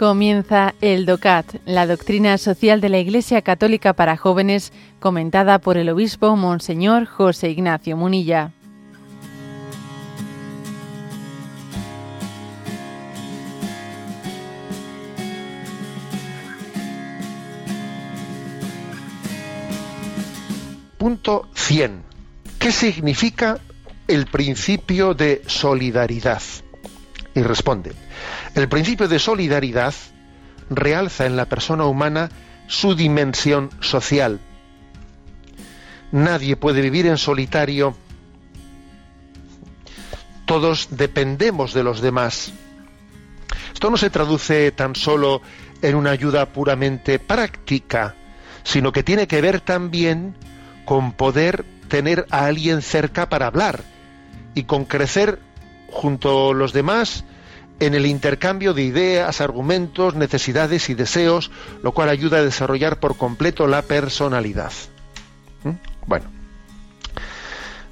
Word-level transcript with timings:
Comienza 0.00 0.74
el 0.80 1.04
DOCAT, 1.04 1.56
la 1.66 1.86
doctrina 1.86 2.38
social 2.38 2.80
de 2.80 2.88
la 2.88 2.98
Iglesia 3.00 3.42
Católica 3.42 3.92
para 3.92 4.16
jóvenes, 4.16 4.72
comentada 4.98 5.58
por 5.58 5.76
el 5.76 5.90
obispo 5.90 6.36
Monseñor 6.36 7.04
José 7.04 7.50
Ignacio 7.50 7.98
Munilla. 7.98 8.50
Punto 20.96 21.46
100. 21.52 22.02
¿Qué 22.58 22.72
significa 22.72 23.58
el 24.08 24.24
principio 24.24 25.12
de 25.12 25.42
solidaridad? 25.46 26.40
Y 27.34 27.42
responde, 27.42 27.92
el 28.54 28.68
principio 28.68 29.08
de 29.08 29.18
solidaridad 29.18 29.94
realza 30.68 31.26
en 31.26 31.36
la 31.36 31.46
persona 31.46 31.84
humana 31.84 32.30
su 32.66 32.94
dimensión 32.94 33.70
social. 33.80 34.40
Nadie 36.12 36.56
puede 36.56 36.80
vivir 36.80 37.06
en 37.06 37.18
solitario. 37.18 37.96
Todos 40.44 40.88
dependemos 40.90 41.74
de 41.74 41.84
los 41.84 42.00
demás. 42.00 42.52
Esto 43.72 43.90
no 43.90 43.96
se 43.96 44.10
traduce 44.10 44.72
tan 44.72 44.94
solo 44.94 45.42
en 45.82 45.94
una 45.94 46.10
ayuda 46.10 46.46
puramente 46.46 47.18
práctica, 47.18 48.14
sino 48.64 48.92
que 48.92 49.02
tiene 49.02 49.26
que 49.26 49.40
ver 49.40 49.60
también 49.60 50.34
con 50.84 51.12
poder 51.12 51.64
tener 51.88 52.26
a 52.30 52.46
alguien 52.46 52.82
cerca 52.82 53.28
para 53.28 53.46
hablar 53.46 53.82
y 54.54 54.64
con 54.64 54.84
crecer 54.84 55.38
junto 55.88 56.50
a 56.50 56.54
los 56.54 56.72
demás 56.72 57.24
en 57.80 57.94
el 57.94 58.06
intercambio 58.06 58.74
de 58.74 58.82
ideas, 58.82 59.40
argumentos, 59.40 60.14
necesidades 60.14 60.90
y 60.90 60.94
deseos, 60.94 61.50
lo 61.82 61.92
cual 61.92 62.10
ayuda 62.10 62.38
a 62.38 62.42
desarrollar 62.42 63.00
por 63.00 63.16
completo 63.16 63.66
la 63.66 63.82
personalidad. 63.82 64.72
¿Mm? 65.64 65.70
Bueno, 66.06 66.26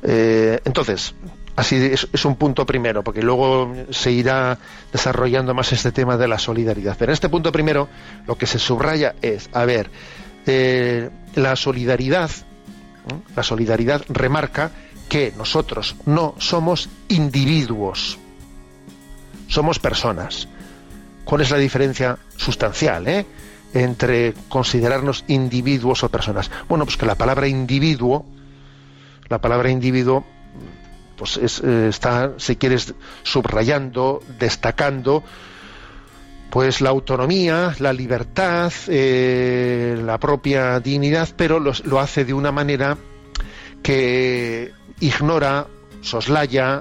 eh, 0.02 0.60
entonces, 0.64 1.14
así 1.56 1.76
es, 1.76 2.24
un 2.26 2.36
punto 2.36 2.66
primero, 2.66 3.02
porque 3.02 3.22
luego 3.22 3.74
se 3.90 4.12
irá 4.12 4.58
desarrollando 4.92 5.54
más 5.54 5.72
este 5.72 5.90
tema 5.90 6.18
de 6.18 6.28
la 6.28 6.38
solidaridad. 6.38 6.96
Pero 6.98 7.10
en 7.10 7.14
este 7.14 7.30
punto 7.30 7.50
primero, 7.50 7.88
lo 8.26 8.36
que 8.36 8.46
se 8.46 8.58
subraya 8.58 9.14
es, 9.22 9.48
a 9.54 9.64
ver, 9.64 9.90
eh, 10.46 11.08
la 11.34 11.56
solidaridad, 11.56 12.30
la 13.34 13.42
solidaridad 13.42 14.02
remarca 14.10 14.70
que 15.08 15.32
nosotros 15.36 15.96
no 16.04 16.34
somos 16.36 16.90
individuos 17.08 18.18
somos 19.48 19.78
personas. 19.78 20.48
¿Cuál 21.24 21.40
es 21.42 21.50
la 21.50 21.58
diferencia 21.58 22.18
sustancial 22.36 23.08
eh, 23.08 23.26
entre 23.74 24.34
considerarnos 24.48 25.24
individuos 25.28 26.04
o 26.04 26.08
personas? 26.08 26.50
Bueno, 26.68 26.84
pues 26.84 26.96
que 26.96 27.06
la 27.06 27.16
palabra 27.16 27.48
individuo, 27.48 28.24
la 29.28 29.40
palabra 29.40 29.70
individuo, 29.70 30.24
pues 31.16 31.38
eh, 31.64 31.88
está, 31.88 32.32
si 32.36 32.56
quieres, 32.56 32.94
subrayando, 33.24 34.22
destacando, 34.38 35.22
pues 36.50 36.80
la 36.80 36.90
autonomía, 36.90 37.74
la 37.78 37.92
libertad, 37.92 38.72
eh, 38.86 40.00
la 40.02 40.18
propia 40.18 40.80
dignidad, 40.80 41.28
pero 41.36 41.60
lo 41.60 42.00
hace 42.00 42.24
de 42.24 42.32
una 42.32 42.52
manera 42.52 42.96
que 43.82 44.72
ignora, 45.00 45.66
soslaya, 46.00 46.80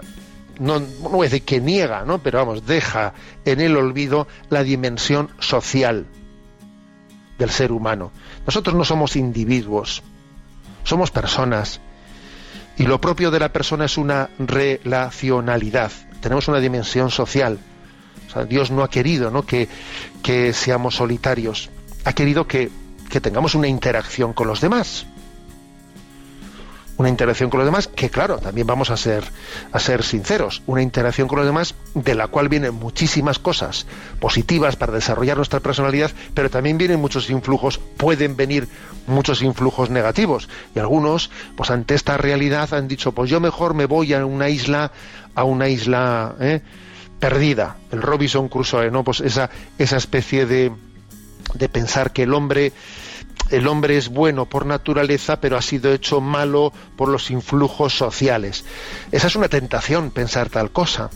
no, 0.60 0.80
no 0.80 1.10
voy 1.10 1.28
a 1.28 1.30
decir 1.30 1.44
que 1.44 1.62
niega, 1.62 2.04
¿no? 2.06 2.20
pero 2.20 2.40
vamos, 2.40 2.66
deja 2.66 3.14
en 3.46 3.62
el 3.62 3.76
olvido 3.78 4.28
la 4.50 4.64
dimensión 4.64 5.30
social 5.40 6.06
del 7.38 7.50
ser 7.50 7.72
humano. 7.72 8.12
Nosotros 8.46 8.76
no 8.76 8.84
somos 8.84 9.16
individuos, 9.16 10.04
somos 10.84 11.12
personas. 11.12 11.82
Y 12.78 12.84
lo 12.84 13.02
propio 13.02 13.32
de 13.32 13.40
la 13.40 13.52
persona 13.52 13.86
es 13.86 13.98
una 13.98 14.30
relacionalidad. 14.38 15.92
Tenemos 16.22 16.48
una 16.48 16.60
dimensión 16.60 17.10
social. 17.10 17.60
Dios 18.48 18.70
no 18.70 18.84
ha 18.84 18.90
querido 18.90 19.32
¿no? 19.32 19.44
Que, 19.44 19.68
que 20.22 20.54
seamos 20.54 20.96
solitarios. 20.96 21.72
Ha 22.06 22.14
querido 22.14 22.46
que, 22.48 22.70
que 23.10 23.20
tengamos 23.20 23.56
una 23.56 23.68
interacción 23.68 24.34
con 24.34 24.48
los 24.48 24.62
demás 24.62 25.08
una 26.98 27.10
interacción 27.10 27.50
con 27.50 27.60
los 27.60 27.68
demás, 27.68 27.88
que 27.88 28.10
claro, 28.10 28.40
también 28.40 28.66
vamos 28.66 28.90
a 28.90 28.98
ser, 28.98 29.24
a 29.72 29.80
ser 29.80 30.04
sinceros, 30.04 30.64
una 30.66 30.82
interacción 30.82 31.28
con 31.28 31.38
los 31.38 31.46
demás 31.46 31.76
de 31.94 32.16
la 32.16 32.28
cual 32.28 32.50
vienen 32.50 32.74
muchísimas 32.74 33.40
cosas 33.40 33.86
positivas 34.20 34.76
para 34.76 34.94
desarrollar 34.94 35.38
nuestra 35.38 35.60
personalidad, 35.60 36.12
pero 36.34 36.50
también 36.50 36.78
vienen 36.78 37.00
muchos 37.00 37.30
influjos, 37.30 37.78
pueden 37.78 38.36
venir 38.36 38.68
muchos 39.06 39.42
influjos 39.44 39.90
negativos. 39.90 40.50
Y 40.76 40.80
algunos, 40.80 41.30
pues 41.56 41.70
ante 41.70 41.94
esta 41.94 42.18
realidad 42.18 42.74
han 42.74 42.88
dicho, 42.88 43.12
pues 43.12 43.30
yo 43.30 43.40
mejor 43.40 43.76
me 43.76 43.86
voy 43.86 44.14
a 44.14 44.26
una 44.26 44.50
isla, 44.50 44.92
a 45.36 45.44
una 45.44 45.70
isla 45.70 46.36
¿eh? 46.40 46.62
perdida, 47.20 47.78
el 47.92 48.02
Robinson 48.02 48.50
Crusoe, 48.50 48.90
¿no? 48.90 49.04
Pues 49.04 49.22
esa, 49.22 49.52
esa 49.78 49.98
especie 49.98 50.48
de, 50.48 50.72
de 51.54 51.70
pensar 51.70 52.12
que 52.12 52.24
el 52.24 52.34
hombre 52.34 52.74
el 53.50 53.68
hombre 53.68 53.98
es 53.98 54.10
bueno 54.10 54.46
por 54.46 54.66
naturaleza, 54.66 55.40
pero 55.40 55.58
ha 55.58 55.62
sido 55.62 55.94
hecho 55.94 56.22
malo 56.22 56.74
por 56.96 57.10
los 57.10 57.32
influjos 57.32 57.98
sociales. 57.98 58.66
Esa 59.12 59.28
es 59.28 59.36
una 59.36 59.48
tentación 59.48 60.12
pensar 60.12 60.50
tal 60.50 60.72
cosa. 60.72 61.10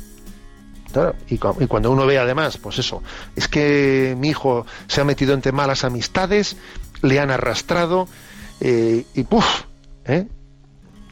y, 1.29 1.37
cuando 1.37 1.91
uno 1.91 2.05
ve 2.05 2.19
además, 2.19 2.57
pues 2.57 2.79
eso, 2.79 3.01
es 3.35 3.47
que 3.47 4.15
mi 4.17 4.29
hijo 4.29 4.65
se 4.87 5.01
ha 5.01 5.05
metido 5.05 5.33
entre 5.33 5.51
malas 5.51 5.83
amistades, 5.83 6.57
le 7.01 7.19
han 7.19 7.31
arrastrado 7.31 8.07
eh, 8.59 9.05
y 9.13 9.23
¡puf! 9.23 9.63
¿eh? 10.05 10.27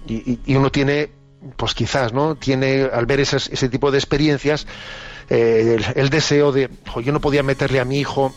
Y, 0.07 0.55
uno 0.55 0.71
tiene, 0.71 1.11
pues 1.55 1.75
quizás, 1.75 2.13
¿no? 2.13 2.35
Tiene, 2.35 2.89
al 2.91 3.05
ver 3.05 3.19
ese 3.19 3.69
tipo 3.69 3.91
de 3.91 3.97
experiencias, 3.99 4.65
eh, 5.29 5.79
el, 5.95 6.09
deseo 6.09 6.51
de, 6.51 6.69
yo 7.03 7.11
no 7.11 7.21
podía 7.21 7.43
meterle 7.43 7.79
a 7.79 7.85
mi 7.85 7.99
hijo 7.99 8.33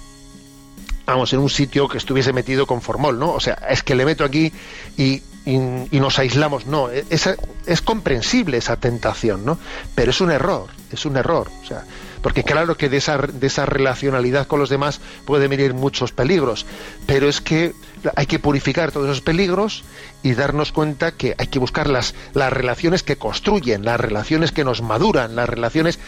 vamos, 1.07 1.33
en 1.33 1.41
un 1.41 1.51
sitio 1.51 1.89
que 1.89 1.99
estuviese 1.99 2.33
metido 2.33 2.67
con 2.67 2.81
formol, 2.83 3.19
¿no? 3.19 3.33
O 3.33 3.41
sea, 3.41 3.55
es 3.69 3.83
que 3.83 3.95
le 3.95 4.05
meto 4.05 4.25
aquí 4.25 4.53
y, 4.97 5.23
nos 5.45 6.19
aislamos. 6.19 6.67
No, 6.67 6.91
e, 6.91 7.05
es 7.11 7.83
comprensible 7.83 8.59
esa 8.59 8.77
tentación, 8.77 9.45
¿no? 9.45 9.59
Pero 9.95 10.11
es 10.11 10.21
un 10.21 10.31
error, 10.31 10.69
es 10.93 11.05
un 11.05 11.17
error. 11.17 11.51
O 11.63 11.67
sea, 11.67 11.85
porque 12.23 12.45
claro 12.45 12.77
que 12.77 12.89
de 12.89 12.99
esa, 12.99 13.19
de 13.19 13.47
esa 13.47 13.67
relacionalidad 13.67 14.47
con 14.47 14.61
los 14.61 14.71
demás 14.71 15.01
puede 15.27 15.49
venir 15.49 15.75
muchos 15.75 16.13
peligros, 16.13 16.65
pero 17.05 17.29
es 17.29 17.41
que 17.41 17.75
hay 18.17 18.27
que 18.27 18.39
purificar 18.39 18.93
todos 18.93 19.07
esos 19.07 19.21
peligros 19.21 19.85
y 20.23 20.35
darnos 20.35 20.73
cuenta 20.73 21.13
que 21.13 21.35
hay 21.37 21.49
que 21.49 21.59
buscar 21.59 21.89
las, 21.89 22.15
las 22.33 22.53
relaciones 22.53 23.03
que 23.03 23.17
construyen, 23.17 23.85
las 23.85 24.01
relaciones 24.01 24.53
que 24.53 24.65
nos 24.65 24.83
maduran, 24.83 25.35
las 25.35 25.49
relaciones 25.49 25.99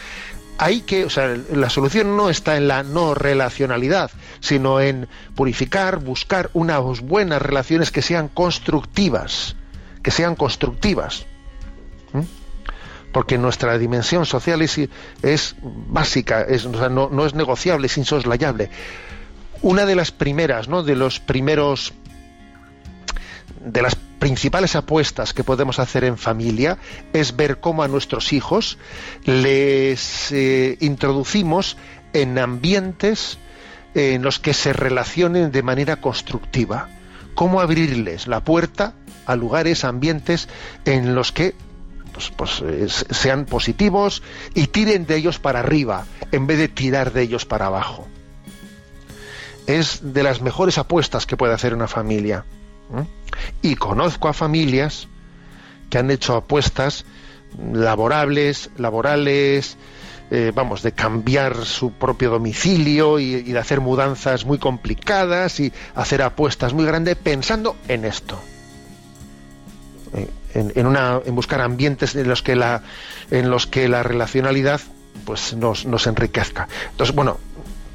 hay 0.57 0.81
que, 0.81 1.05
o 1.05 1.09
sea, 1.09 1.35
la 1.51 1.69
solución 1.69 2.15
no 2.15 2.29
está 2.29 2.57
en 2.57 2.67
la 2.67 2.83
no 2.83 3.13
relacionalidad, 3.13 4.11
sino 4.39 4.79
en 4.79 5.07
purificar, 5.35 5.99
buscar 5.99 6.49
unas 6.53 7.01
buenas 7.01 7.41
relaciones 7.41 7.91
que 7.91 8.01
sean 8.01 8.29
constructivas, 8.29 9.55
que 10.01 10.11
sean 10.11 10.35
constructivas. 10.35 11.25
Porque 13.11 13.37
nuestra 13.37 13.77
dimensión 13.77 14.25
social 14.25 14.61
es, 14.61 15.55
básica, 15.61 16.41
es, 16.41 16.65
no, 16.65 17.09
no, 17.09 17.25
es 17.25 17.33
negociable, 17.33 17.87
es 17.87 17.97
insoslayable. 17.97 18.69
Una 19.61 19.85
de 19.85 19.95
las 19.95 20.11
primeras, 20.11 20.67
¿no? 20.67 20.83
De 20.83 20.95
los 20.95 21.21
primeros 21.21 21.93
de 23.63 23.81
las 23.81 23.95
principales 24.25 24.75
apuestas 24.75 25.35
que 25.35 25.43
podemos 25.43 25.77
hacer 25.77 26.03
en 26.03 26.17
familia 26.17 26.79
es 27.13 27.35
ver 27.35 27.59
cómo 27.59 27.83
a 27.83 27.87
nuestros 27.87 28.33
hijos 28.33 28.79
les 29.23 30.31
eh, 30.31 30.79
introducimos 30.81 31.77
en 32.11 32.39
ambientes 32.39 33.37
en 33.93 34.23
los 34.23 34.39
que 34.39 34.55
se 34.55 34.73
relacionen 34.73 35.51
de 35.51 35.61
manera 35.61 35.97
constructiva. 35.97 36.89
Cómo 37.35 37.61
abrirles 37.61 38.25
la 38.25 38.43
puerta 38.43 38.95
a 39.27 39.35
lugares, 39.35 39.83
ambientes 39.83 40.49
en 40.85 41.13
los 41.13 41.31
que 41.31 41.53
pues, 42.11 42.31
pues 42.35 42.63
eh, 42.65 42.87
sean 43.13 43.45
positivos 43.45 44.23
y 44.55 44.65
tiren 44.65 45.05
de 45.05 45.17
ellos 45.17 45.37
para 45.37 45.59
arriba 45.59 46.07
en 46.31 46.47
vez 46.47 46.57
de 46.57 46.67
tirar 46.67 47.13
de 47.13 47.21
ellos 47.21 47.45
para 47.45 47.67
abajo. 47.67 48.07
Es 49.67 49.99
de 50.01 50.23
las 50.23 50.41
mejores 50.41 50.79
apuestas 50.79 51.27
que 51.27 51.37
puede 51.37 51.53
hacer 51.53 51.75
una 51.75 51.87
familia. 51.87 52.43
Y 53.61 53.75
conozco 53.75 54.27
a 54.27 54.33
familias 54.33 55.07
que 55.89 55.97
han 55.97 56.11
hecho 56.11 56.35
apuestas 56.35 57.05
laborables, 57.73 58.69
laborales, 58.77 59.77
eh, 60.31 60.51
vamos, 60.53 60.81
de 60.81 60.91
cambiar 60.91 61.65
su 61.65 61.91
propio 61.93 62.31
domicilio 62.31 63.19
y, 63.19 63.43
de 63.43 63.59
hacer 63.59 63.81
mudanzas 63.81 64.45
muy 64.45 64.57
complicadas 64.57 65.59
y 65.59 65.71
hacer 65.93 66.21
apuestas 66.21 66.73
muy 66.73 66.85
grandes 66.85 67.15
pensando 67.15 67.75
en 67.87 68.05
esto. 68.05 68.41
Eh, 70.13 70.29
en, 70.53 71.35
buscar 71.35 71.61
ambientes 71.61 72.15
en 72.15 72.27
los 72.27 72.41
que 72.41 72.55
la, 72.55 72.81
en 73.29 73.49
los 73.49 73.67
que 73.67 73.87
la 73.87 74.03
relacionalidad 74.03 74.81
pues 75.25 75.53
nos, 75.53 75.85
nos 75.85 76.07
enriquezca. 76.07 76.67
Entonces, 76.91 77.15
bueno, 77.15 77.37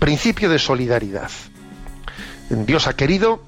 Principio 0.00 0.48
de 0.48 0.58
solidaridad. 0.58 1.30
Dios 2.48 2.86
ha 2.86 2.96
querido 2.96 3.44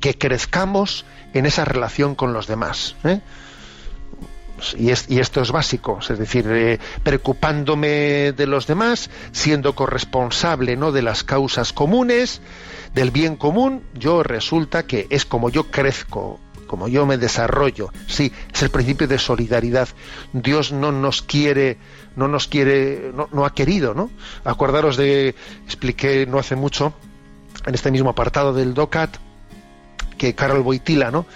que 0.00 0.16
crezcamos 0.16 1.04
en 1.34 1.46
esa 1.46 1.64
relación 1.64 2.14
con 2.14 2.32
los 2.32 2.46
demás. 2.46 2.96
¿eh? 3.04 3.20
Y, 4.78 4.90
esto 4.90 5.42
es 5.42 5.52
básico, 5.52 5.98
es 6.00 6.18
decir, 6.18 6.46
eh, 6.48 6.78
preocupándome 7.02 8.32
de 8.32 8.46
los 8.46 8.66
demás, 8.66 9.10
siendo 9.32 9.74
corresponsable 9.74 10.76
¿no? 10.76 10.92
de 10.92 11.02
las 11.02 11.24
causas 11.24 11.72
comunes, 11.72 12.40
del 12.94 13.10
bien 13.10 13.36
común, 13.36 13.82
yo 13.94 14.22
resulta 14.22 14.84
que 14.86 15.06
es 15.10 15.26
como 15.26 15.50
yo 15.50 15.64
crezco, 15.64 16.40
como 16.66 16.88
yo 16.88 17.04
me 17.04 17.18
desarrollo. 17.18 17.90
Sí, 18.06 18.32
es 18.52 18.62
el 18.62 18.70
principio 18.70 19.06
de 19.06 19.18
solidaridad. 19.18 19.88
Dios 20.32 20.72
no 20.72 20.90
nos 20.90 21.20
quiere, 21.20 21.76
no 22.16 22.26
nos 22.26 22.48
quiere, 22.48 23.12
no, 23.14 23.28
no 23.32 23.44
ha 23.44 23.52
querido, 23.54 23.92
¿no? 23.92 24.10
Acordaros 24.44 24.96
de, 24.96 25.34
expliqué 25.66 26.26
no 26.26 26.38
hace 26.38 26.56
mucho, 26.56 26.94
en 27.66 27.74
este 27.74 27.90
mismo 27.90 28.10
apartado 28.10 28.54
del 28.54 28.72
DOCAT, 28.72 29.18
que 30.16 30.34
Carol 30.34 30.62
Boitila, 30.62 31.10
¿no? 31.10 31.26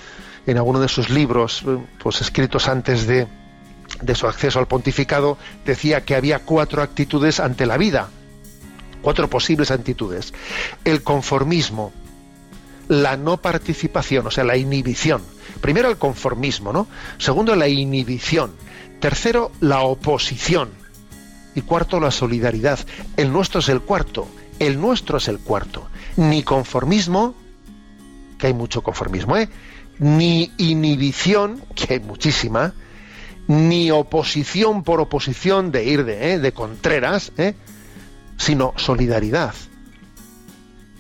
en 0.47 0.57
alguno 0.57 0.81
de 0.81 0.89
sus 0.89 1.11
libros, 1.11 1.65
pues 2.03 2.21
escritos 2.21 2.69
antes 2.69 3.07
de, 3.07 3.27
de 4.03 4.15
su 4.15 4.27
acceso 4.27 4.59
al 4.59 4.67
pontificado, 4.67 5.39
decía 5.65 6.05
que 6.05 6.15
había 6.15 6.41
cuatro 6.41 6.83
actitudes 6.83 7.41
ante 7.41 7.67
la 7.67 7.77
vida, 7.77 8.09
cuatro 9.03 9.29
posibles 9.29 9.71
actitudes. 9.71 10.33
El 10.85 11.03
conformismo, 11.03 11.93
la 12.89 13.17
no 13.17 13.37
participación, 13.37 14.27
o 14.27 14.31
sea, 14.31 14.45
la 14.45 14.57
inhibición. 14.57 15.23
Primero 15.61 15.89
el 15.89 15.99
conformismo, 15.99 16.73
¿no? 16.73 16.89
Segundo 17.19 17.55
la 17.55 17.69
inhibición. 17.69 18.53
Tercero 18.99 19.53
la 19.61 19.83
oposición. 19.83 20.71
Y 21.55 21.63
cuarto 21.63 22.01
la 22.01 22.11
solidaridad. 22.11 22.79
El 23.17 23.33
nuestro 23.33 23.61
es 23.61 23.69
el 23.69 23.81
cuarto. 23.81 24.29
El 24.59 24.81
nuestro 24.81 25.19
es 25.19 25.29
el 25.29 25.39
cuarto. 25.39 25.89
Ni 26.17 26.43
conformismo, 26.43 27.35
que 28.41 28.49
hay 28.49 28.55
mucho 28.55 28.83
conformismo, 28.83 29.37
¿eh? 29.37 29.49
ni 29.99 30.51
inhibición, 30.57 31.63
que 31.75 31.95
hay 31.95 32.01
muchísima, 32.01 32.73
ni 33.47 33.91
oposición 33.91 34.83
por 34.83 35.01
oposición 35.01 35.71
de 35.71 35.85
ir 35.85 36.05
de, 36.05 36.33
¿eh? 36.33 36.39
de 36.39 36.53
contreras, 36.53 37.33
¿eh? 37.37 37.55
sino 38.39 38.73
solidaridad. 38.77 39.55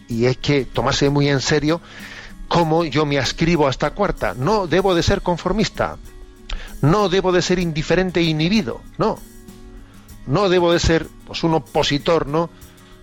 Y 0.07 0.27
es 0.27 0.37
que 0.37 0.67
tomarse 0.67 1.09
muy 1.09 1.29
en 1.29 1.41
serio 1.41 1.81
cómo 2.49 2.85
yo 2.85 3.07
me 3.07 3.19
ascribo 3.19 3.67
a 3.67 3.71
esta 3.71 3.93
cuarta. 3.93 4.35
No 4.37 4.67
debo 4.67 4.95
de 4.95 5.03
ser 5.03 5.23
conformista, 5.23 5.97
no 6.83 7.09
debo 7.09 7.33
de 7.33 7.43
ser 7.43 7.59
indiferente 7.59 8.21
e 8.21 8.25
inhibido, 8.25 8.83
no. 8.99 9.19
No 10.27 10.49
debo 10.51 10.73
de 10.73 10.79
ser 10.79 11.07
pues, 11.27 11.43
un 11.43 11.55
opositor, 11.55 12.27
no. 12.27 12.51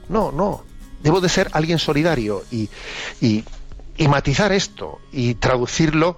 No, 0.09 0.31
no. 0.31 0.63
Debo 1.01 1.21
de 1.21 1.29
ser 1.29 1.49
alguien 1.53 1.79
solidario 1.79 2.43
y 2.51 2.69
y 3.97 4.07
matizar 4.07 4.51
esto 4.51 4.99
y 5.11 5.35
traducirlo 5.35 6.17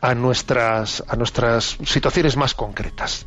a 0.00 0.14
nuestras, 0.14 1.02
a 1.08 1.16
nuestras 1.16 1.78
situaciones 1.84 2.36
más 2.36 2.54
concretas. 2.54 3.26